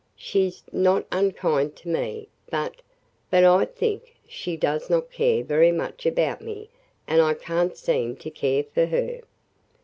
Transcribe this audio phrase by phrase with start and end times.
[0.15, 2.77] She 's not unkind to me, but–
[3.29, 6.71] but I think she does not care very much about me
[7.05, 9.21] and I can't seem to care for her.